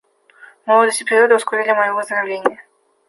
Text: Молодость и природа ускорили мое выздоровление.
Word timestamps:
Молодость 0.65 1.01
и 1.01 1.05
природа 1.05 1.35
ускорили 1.35 1.73
мое 1.73 1.93
выздоровление. 1.93 2.63